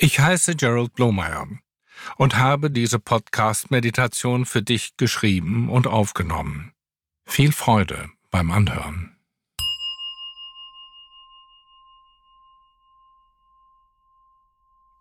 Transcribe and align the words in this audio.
Ich 0.00 0.20
heiße 0.20 0.54
Gerald 0.54 0.94
Blomeyer 0.94 1.48
und 2.18 2.36
habe 2.36 2.70
diese 2.70 3.00
Podcast-Meditation 3.00 4.46
für 4.46 4.62
dich 4.62 4.96
geschrieben 4.96 5.68
und 5.68 5.88
aufgenommen. 5.88 6.72
Viel 7.26 7.50
Freude 7.50 8.08
beim 8.30 8.52
Anhören. 8.52 9.16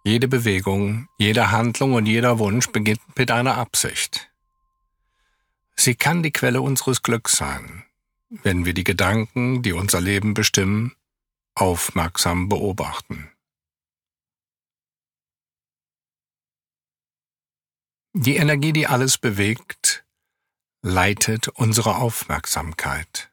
Jede 0.03 0.27
Bewegung, 0.27 1.07
jede 1.19 1.51
Handlung 1.51 1.93
und 1.93 2.07
jeder 2.07 2.39
Wunsch 2.39 2.71
beginnt 2.71 3.01
mit 3.15 3.29
einer 3.29 3.55
Absicht. 3.55 4.31
Sie 5.75 5.93
kann 5.93 6.23
die 6.23 6.31
Quelle 6.31 6.63
unseres 6.63 7.03
Glücks 7.03 7.33
sein, 7.33 7.83
wenn 8.29 8.65
wir 8.65 8.73
die 8.73 8.83
Gedanken, 8.83 9.61
die 9.61 9.73
unser 9.73 10.01
Leben 10.01 10.33
bestimmen, 10.33 10.95
aufmerksam 11.53 12.49
beobachten. 12.49 13.29
Die 18.19 18.37
Energie, 18.37 18.73
die 18.73 18.87
alles 18.87 19.19
bewegt, 19.19 20.03
leitet 20.81 21.49
unsere 21.49 21.97
Aufmerksamkeit. 21.97 23.31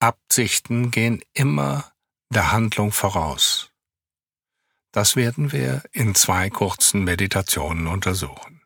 Absichten 0.00 0.90
gehen 0.90 1.22
immer 1.32 1.92
der 2.30 2.50
Handlung 2.50 2.90
voraus. 2.90 3.70
Das 4.90 5.14
werden 5.14 5.52
wir 5.52 5.84
in 5.92 6.16
zwei 6.16 6.50
kurzen 6.50 7.04
Meditationen 7.04 7.86
untersuchen. 7.86 8.62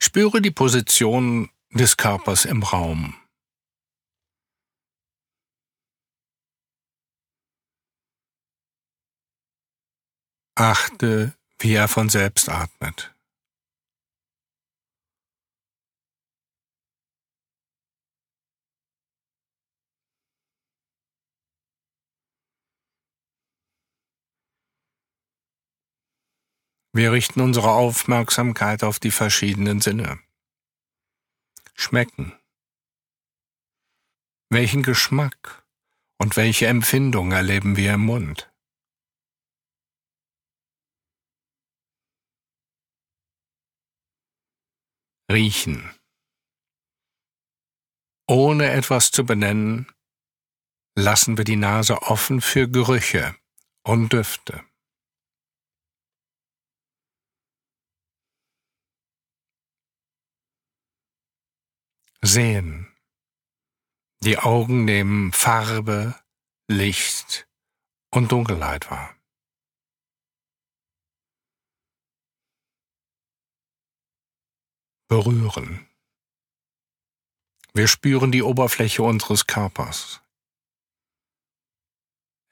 Spüre 0.00 0.40
die 0.40 0.50
Position 0.50 1.50
des 1.68 1.98
Körpers 1.98 2.46
im 2.46 2.62
Raum. 2.62 3.14
Achte, 10.58 11.34
wie 11.58 11.74
er 11.74 11.86
von 11.86 12.08
selbst 12.08 12.48
atmet. 12.48 13.14
Wir 26.94 27.12
richten 27.12 27.42
unsere 27.42 27.72
Aufmerksamkeit 27.72 28.82
auf 28.82 28.98
die 28.98 29.10
verschiedenen 29.10 29.82
Sinne. 29.82 30.18
Schmecken. 31.74 32.32
Welchen 34.48 34.82
Geschmack 34.82 35.66
und 36.16 36.38
welche 36.38 36.68
Empfindung 36.68 37.32
erleben 37.32 37.76
wir 37.76 37.92
im 37.92 38.06
Mund? 38.06 38.50
Riechen. 45.30 45.92
Ohne 48.28 48.70
etwas 48.70 49.10
zu 49.10 49.24
benennen, 49.24 49.92
lassen 50.96 51.36
wir 51.36 51.44
die 51.44 51.56
Nase 51.56 52.02
offen 52.02 52.40
für 52.40 52.68
Gerüche 52.68 53.36
und 53.82 54.12
Düfte. 54.12 54.64
Sehen. 62.22 62.92
Die 64.22 64.38
Augen 64.38 64.84
nehmen 64.84 65.32
Farbe, 65.32 66.20
Licht 66.68 67.48
und 68.10 68.32
Dunkelheit 68.32 68.90
wahr. 68.90 69.15
Berühren. 75.08 75.88
Wir 77.74 77.88
spüren 77.88 78.32
die 78.32 78.42
Oberfläche 78.42 79.02
unseres 79.02 79.46
Körpers, 79.46 80.22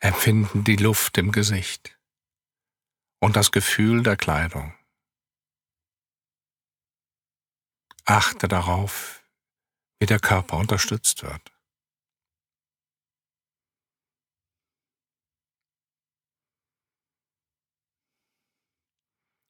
empfinden 0.00 0.64
die 0.64 0.76
Luft 0.76 1.16
im 1.18 1.32
Gesicht 1.32 1.98
und 3.20 3.36
das 3.36 3.50
Gefühl 3.50 4.02
der 4.02 4.16
Kleidung. 4.16 4.74
Achte 8.04 8.48
darauf, 8.48 9.24
wie 9.98 10.06
der 10.06 10.20
Körper 10.20 10.58
unterstützt 10.58 11.22
wird. 11.22 11.52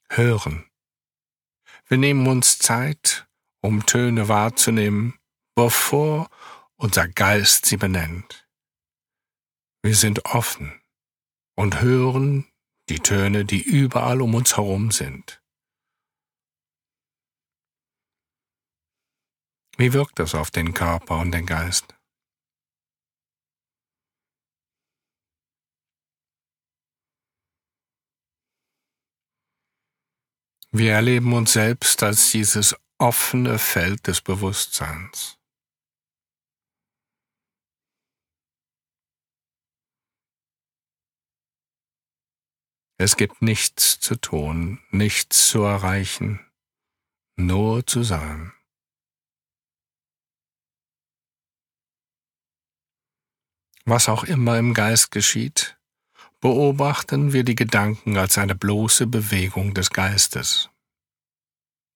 Hören. 0.09 0.71
Wir 1.87 1.99
nehmen 1.99 2.27
uns 2.27 2.59
Zeit, 2.59 3.27
um 3.63 3.85
Töne 3.85 4.29
wahrzunehmen, 4.29 5.19
bevor 5.55 6.31
unser 6.77 7.09
Geist 7.09 7.67
sie 7.67 7.77
benennt. 7.77 8.49
Wir 9.83 9.95
sind 9.95 10.25
offen 10.25 10.81
und 11.57 11.83
hören 11.83 12.51
die 12.89 13.01
Töne, 13.01 13.45
die 13.45 13.63
überall 13.63 14.23
um 14.23 14.35
uns 14.35 14.57
herum 14.57 14.91
sind. 14.91 15.43
Wie 19.77 19.93
wirkt 19.93 20.19
das 20.19 20.35
auf 20.35 20.51
den 20.51 20.73
Körper 20.73 21.19
und 21.19 21.33
den 21.33 21.47
Geist? 21.47 21.95
Wir 30.77 30.95
erleben 30.95 31.33
uns 31.35 31.53
selbst 31.53 32.03
als 32.03 32.33
dieses 32.33 32.75
offene 32.99 33.61
Feld 33.61 34.09
des 34.09 34.21
Bewusstseins. 34.21 35.39
Es 42.99 43.17
gibt 43.17 43.41
nichts 43.41 44.01
zu 44.01 44.17
tun, 44.17 44.81
nichts 44.91 45.47
zu 45.47 45.63
erreichen, 45.63 46.45
nur 47.37 47.87
zu 47.87 48.03
sein. 48.03 48.53
Was 53.85 54.09
auch 54.09 54.25
immer 54.25 54.59
im 54.59 54.75
Geist 54.75 55.13
geschieht, 55.13 55.79
beobachten 56.45 57.33
wir 57.33 57.43
die 57.43 57.55
Gedanken 57.55 58.19
als 58.19 58.37
eine 58.37 58.55
bloße 58.55 59.07
Bewegung 59.07 59.73
des 59.73 59.89
Geistes. 59.89 60.69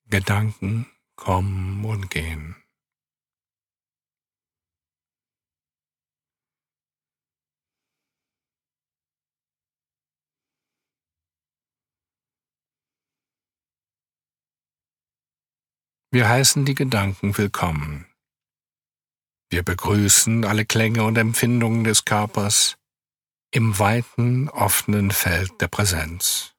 Gedanken 0.09 0.87
kommen 1.17 1.85
und 1.85 2.11
gehen. 2.11 2.57
Wir 16.11 16.27
heißen 16.27 16.65
die 16.65 16.75
Gedanken 16.75 17.37
willkommen. 17.37 18.07
Wir 19.51 19.63
begrüßen 19.63 20.47
alle 20.47 20.65
Klänge 20.65 21.05
und 21.05 21.19
Empfindungen 21.19 21.85
des 21.85 22.07
Körpers 22.07 22.78
im 23.51 23.79
weiten, 23.79 24.49
offenen 24.49 25.11
Feld 25.11 25.61
der 25.61 25.69
Präsenz. 25.69 26.55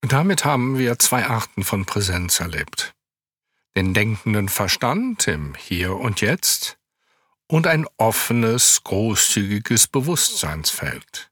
Damit 0.00 0.44
haben 0.44 0.78
wir 0.78 0.98
zwei 0.98 1.26
Arten 1.26 1.62
von 1.62 1.86
Präsenz 1.86 2.40
erlebt. 2.40 2.94
Den 3.76 3.94
denkenden 3.94 4.48
Verstand 4.48 5.28
im 5.28 5.54
Hier 5.54 5.96
und 5.96 6.20
Jetzt 6.20 6.78
und 7.46 7.66
ein 7.66 7.86
offenes, 7.96 8.82
großzügiges 8.82 9.86
Bewusstseinsfeld. 9.86 11.30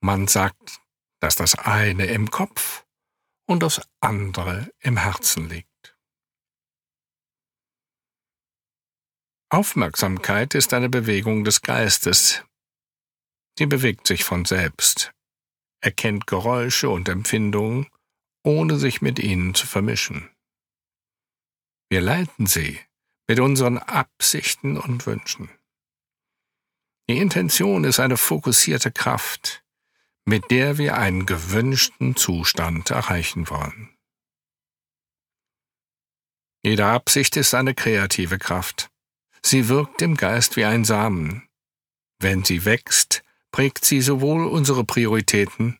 Man 0.00 0.28
sagt, 0.28 0.80
dass 1.20 1.36
das 1.36 1.56
eine 1.56 2.06
im 2.06 2.30
Kopf 2.30 2.84
und 3.46 3.62
das 3.62 3.82
andere 4.00 4.72
im 4.80 4.96
Herzen 4.96 5.48
liegt. 5.48 5.67
Aufmerksamkeit 9.50 10.54
ist 10.54 10.74
eine 10.74 10.90
Bewegung 10.90 11.42
des 11.42 11.62
Geistes. 11.62 12.44
Sie 13.58 13.64
bewegt 13.64 14.06
sich 14.06 14.22
von 14.22 14.44
selbst, 14.44 15.12
erkennt 15.80 16.26
Geräusche 16.26 16.90
und 16.90 17.08
Empfindungen, 17.08 17.88
ohne 18.44 18.78
sich 18.78 19.00
mit 19.00 19.18
ihnen 19.18 19.54
zu 19.54 19.66
vermischen. 19.66 20.28
Wir 21.88 22.02
leiten 22.02 22.46
sie 22.46 22.78
mit 23.26 23.40
unseren 23.40 23.78
Absichten 23.78 24.76
und 24.76 25.06
Wünschen. 25.06 25.50
Die 27.08 27.16
Intention 27.16 27.84
ist 27.84 28.00
eine 28.00 28.18
fokussierte 28.18 28.92
Kraft, 28.92 29.64
mit 30.26 30.50
der 30.50 30.76
wir 30.76 30.98
einen 30.98 31.24
gewünschten 31.24 32.16
Zustand 32.16 32.90
erreichen 32.90 33.48
wollen. 33.48 33.96
Jede 36.62 36.84
Absicht 36.84 37.36
ist 37.38 37.54
eine 37.54 37.74
kreative 37.74 38.38
Kraft. 38.38 38.90
Sie 39.42 39.68
wirkt 39.68 40.02
im 40.02 40.16
Geist 40.16 40.56
wie 40.56 40.64
ein 40.64 40.84
Samen. 40.84 41.48
Wenn 42.18 42.44
sie 42.44 42.64
wächst, 42.64 43.22
prägt 43.50 43.84
sie 43.84 44.00
sowohl 44.00 44.46
unsere 44.46 44.84
Prioritäten 44.84 45.78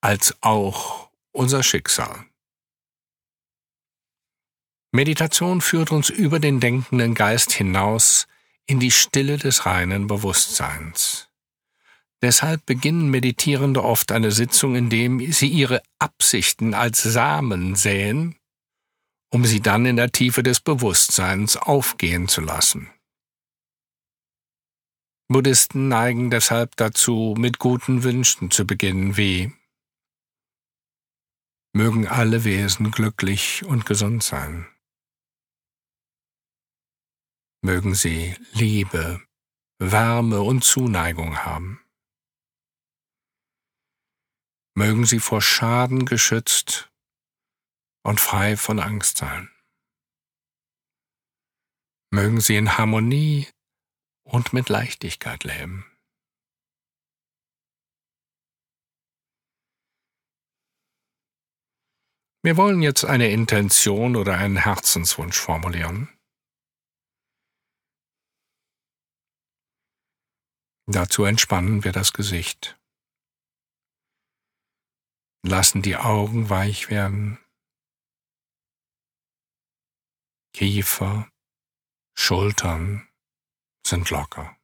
als 0.00 0.36
auch 0.40 1.10
unser 1.32 1.62
Schicksal. 1.62 2.24
Meditation 4.90 5.60
führt 5.60 5.92
uns 5.92 6.08
über 6.08 6.40
den 6.40 6.60
denkenden 6.60 7.14
Geist 7.14 7.52
hinaus 7.52 8.26
in 8.66 8.80
die 8.80 8.90
Stille 8.90 9.36
des 9.36 9.66
reinen 9.66 10.06
Bewusstseins. 10.06 11.28
Deshalb 12.22 12.66
beginnen 12.66 13.08
Meditierende 13.10 13.84
oft 13.84 14.10
eine 14.12 14.32
Sitzung, 14.32 14.74
indem 14.74 15.32
sie 15.32 15.48
ihre 15.48 15.82
Absichten 15.98 16.74
als 16.74 17.02
Samen 17.02 17.76
säen, 17.76 18.37
um 19.30 19.44
sie 19.44 19.60
dann 19.60 19.86
in 19.86 19.96
der 19.96 20.10
Tiefe 20.10 20.42
des 20.42 20.60
Bewusstseins 20.60 21.56
aufgehen 21.56 22.28
zu 22.28 22.40
lassen. 22.40 22.90
Buddhisten 25.30 25.88
neigen 25.88 26.30
deshalb 26.30 26.76
dazu, 26.76 27.34
mit 27.36 27.58
guten 27.58 28.02
Wünschen 28.02 28.50
zu 28.50 28.66
beginnen, 28.66 29.18
wie 29.18 29.52
Mögen 31.74 32.08
alle 32.08 32.44
Wesen 32.44 32.90
glücklich 32.90 33.64
und 33.66 33.84
gesund 33.84 34.22
sein. 34.22 34.66
Mögen 37.60 37.94
sie 37.94 38.36
Liebe, 38.52 39.20
Wärme 39.78 40.40
und 40.40 40.64
Zuneigung 40.64 41.44
haben. 41.44 41.80
Mögen 44.74 45.04
sie 45.04 45.20
vor 45.20 45.42
Schaden 45.42 46.06
geschützt 46.06 46.87
und 48.02 48.20
frei 48.20 48.56
von 48.56 48.80
Angst 48.80 49.18
sein. 49.18 49.50
Mögen 52.10 52.40
sie 52.40 52.56
in 52.56 52.78
Harmonie 52.78 53.48
und 54.24 54.52
mit 54.52 54.68
Leichtigkeit 54.68 55.44
leben. 55.44 55.84
Wir 62.42 62.56
wollen 62.56 62.82
jetzt 62.82 63.04
eine 63.04 63.30
Intention 63.30 64.16
oder 64.16 64.38
einen 64.38 64.56
Herzenswunsch 64.56 65.38
formulieren. 65.38 66.08
Dazu 70.86 71.24
entspannen 71.24 71.84
wir 71.84 71.92
das 71.92 72.14
Gesicht, 72.14 72.80
lassen 75.42 75.82
die 75.82 75.96
Augen 75.96 76.48
weich 76.48 76.88
werden, 76.88 77.38
Kiefer, 80.58 81.30
Schultern 82.16 83.08
sind 83.86 84.10
locker. 84.10 84.58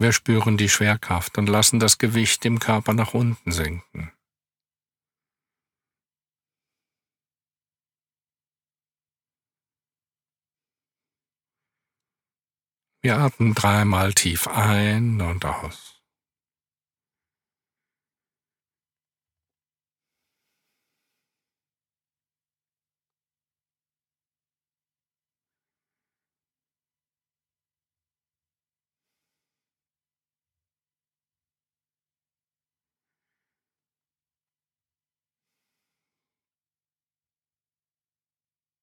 Wir 0.00 0.12
spüren 0.12 0.56
die 0.56 0.68
Schwerkraft 0.68 1.38
und 1.38 1.48
lassen 1.48 1.78
das 1.78 1.98
Gewicht 1.98 2.44
im 2.44 2.58
Körper 2.58 2.94
nach 2.94 3.14
unten 3.14 3.52
sinken. 3.52 4.12
Wir 13.02 13.18
atmen 13.18 13.54
dreimal 13.54 14.14
tief 14.14 14.48
ein 14.48 15.20
und 15.20 15.44
aus. 15.44 15.95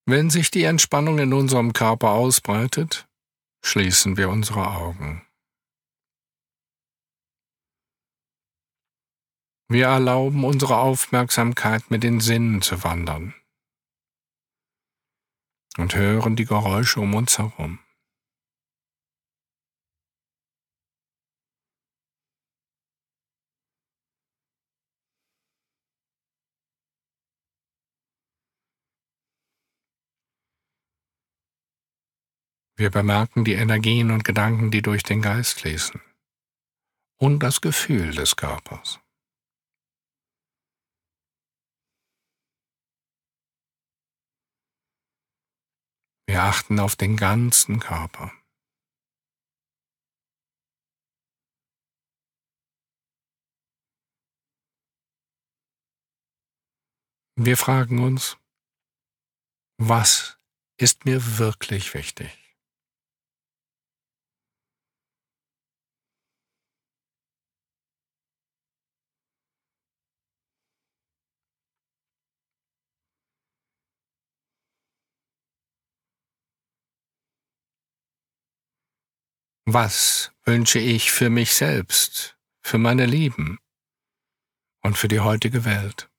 Wenn 0.05 0.29
sich 0.29 0.51
die 0.51 0.63
Entspannung 0.63 1.17
in 1.19 1.31
unserem 1.31 1.71
Körper 1.71 2.11
ausbreitet, 2.11 3.07
schließen 3.63 4.17
wir 4.17 4.29
unsere 4.29 4.67
Augen. 4.71 5.25
Wir 9.69 9.87
erlauben 9.87 10.43
unsere 10.43 10.77
Aufmerksamkeit 10.77 11.89
mit 11.89 12.03
den 12.03 12.19
Sinnen 12.19 12.61
zu 12.61 12.83
wandern 12.83 13.33
und 15.77 15.95
hören 15.95 16.35
die 16.35 16.45
Geräusche 16.45 16.99
um 16.99 17.15
uns 17.15 17.37
herum. 17.37 17.79
Wir 32.75 32.89
bemerken 32.89 33.45
die 33.45 33.53
Energien 33.53 34.09
und 34.09 34.23
Gedanken, 34.23 34.71
die 34.71 34.81
durch 34.81 35.03
den 35.03 35.21
Geist 35.21 35.59
fließen. 35.59 36.01
Und 37.17 37.39
das 37.39 37.61
Gefühl 37.61 38.15
des 38.15 38.35
Körpers. 38.35 38.99
Wir 46.25 46.41
achten 46.41 46.79
auf 46.79 46.95
den 46.95 47.15
ganzen 47.15 47.79
Körper. 47.79 48.31
Wir 57.35 57.57
fragen 57.57 58.03
uns, 58.03 58.37
was 59.77 60.39
ist 60.77 61.05
mir 61.05 61.37
wirklich 61.37 61.93
wichtig? 61.93 62.42
Was 79.65 80.33
wünsche 80.43 80.79
ich 80.79 81.09
für 81.09 81.29
mich 81.29 81.53
selbst, 81.53 82.37
für 82.61 82.77
meine 82.77 83.05
Lieben 83.05 83.59
und 84.83 84.97
für 84.97 85.07
die 85.07 85.21
heutige 85.21 85.63
Welt? 85.63 86.11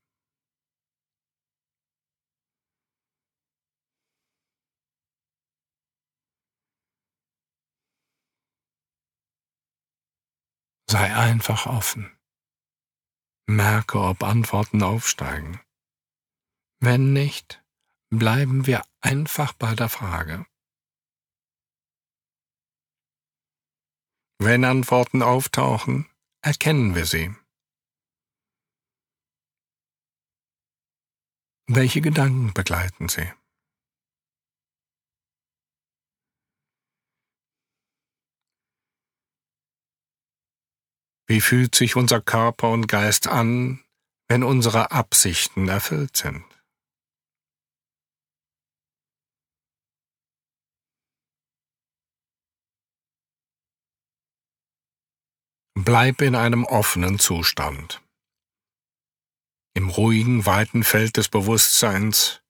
Sei 10.90 11.14
einfach 11.14 11.66
offen. 11.66 12.16
Merke, 13.46 14.00
ob 14.00 14.22
Antworten 14.22 14.82
aufsteigen. 14.82 15.60
Wenn 16.80 17.12
nicht, 17.12 17.62
bleiben 18.08 18.66
wir 18.66 18.82
einfach 19.02 19.52
bei 19.52 19.74
der 19.74 19.90
Frage. 19.90 20.46
Wenn 24.38 24.64
Antworten 24.64 25.22
auftauchen, 25.22 26.10
erkennen 26.42 26.94
wir 26.94 27.06
sie. 27.06 27.34
Welche 31.66 32.00
Gedanken 32.00 32.52
begleiten 32.52 33.08
sie? 33.08 33.32
Wie 41.26 41.40
fühlt 41.40 41.74
sich 41.74 41.96
unser 41.96 42.20
Körper 42.20 42.70
und 42.70 42.86
Geist 42.86 43.28
an, 43.28 43.82
wenn 44.28 44.42
unsere 44.42 44.90
Absichten 44.90 45.68
erfüllt 45.68 46.16
sind? 46.16 46.44
Bleib 55.86 56.22
in 56.22 56.34
einem 56.34 56.64
offenen 56.64 57.18
Zustand. 57.18 58.02
Im 59.74 59.90
ruhigen, 59.90 60.46
weiten 60.46 60.82
Feld 60.82 61.18
des 61.18 61.28
Bewusstseins, 61.28 62.40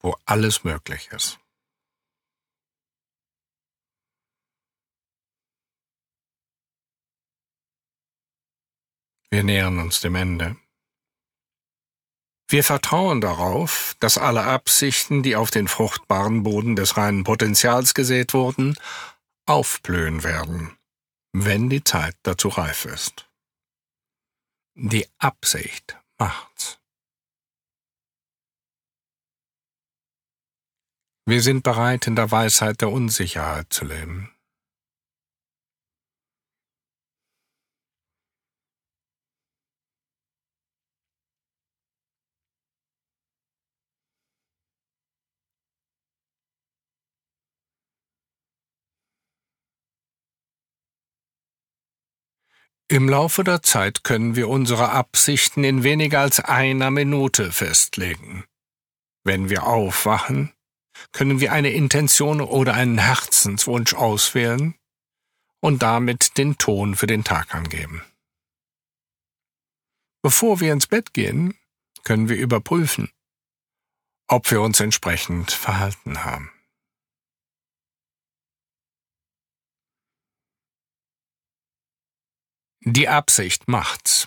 wo 0.00 0.16
alles 0.24 0.64
möglich 0.64 1.10
ist. 1.12 1.38
Wir 9.28 9.44
nähern 9.44 9.78
uns 9.78 10.00
dem 10.00 10.14
Ende. 10.14 10.56
Wir 12.48 12.64
vertrauen 12.64 13.20
darauf, 13.20 13.94
dass 14.00 14.16
alle 14.16 14.44
Absichten, 14.44 15.22
die 15.22 15.36
auf 15.36 15.50
den 15.50 15.68
fruchtbaren 15.68 16.44
Boden 16.44 16.76
des 16.76 16.96
reinen 16.96 17.24
Potenzials 17.24 17.92
gesät 17.92 18.32
wurden, 18.32 18.74
aufblühen 19.44 20.24
werden, 20.24 20.78
wenn 21.32 21.70
die 21.70 21.82
Zeit 21.82 22.16
dazu 22.22 22.48
reif 22.48 22.84
ist. 22.84 23.28
Die 24.74 25.06
Absicht 25.18 25.98
macht's. 26.18 26.78
Wir 31.24 31.40
sind 31.40 31.62
bereit, 31.62 32.06
in 32.06 32.16
der 32.16 32.30
Weisheit 32.30 32.80
der 32.80 32.90
Unsicherheit 32.90 33.72
zu 33.72 33.84
leben. 33.84 34.34
Im 52.92 53.08
Laufe 53.08 53.42
der 53.42 53.62
Zeit 53.62 54.04
können 54.04 54.36
wir 54.36 54.50
unsere 54.50 54.90
Absichten 54.90 55.64
in 55.64 55.82
weniger 55.82 56.20
als 56.20 56.40
einer 56.40 56.90
Minute 56.90 57.50
festlegen. 57.50 58.44
Wenn 59.24 59.48
wir 59.48 59.62
aufwachen, 59.66 60.52
können 61.10 61.40
wir 61.40 61.52
eine 61.54 61.70
Intention 61.70 62.42
oder 62.42 62.74
einen 62.74 62.98
Herzenswunsch 62.98 63.94
auswählen 63.94 64.74
und 65.60 65.82
damit 65.82 66.36
den 66.36 66.58
Ton 66.58 66.94
für 66.94 67.06
den 67.06 67.24
Tag 67.24 67.54
angeben. 67.54 68.04
Bevor 70.20 70.60
wir 70.60 70.74
ins 70.74 70.86
Bett 70.86 71.14
gehen, 71.14 71.56
können 72.04 72.28
wir 72.28 72.36
überprüfen, 72.36 73.10
ob 74.28 74.50
wir 74.50 74.60
uns 74.60 74.80
entsprechend 74.80 75.50
verhalten 75.50 76.24
haben. 76.24 76.51
Die 82.84 83.08
Absicht 83.08 83.68
macht's. 83.68 84.26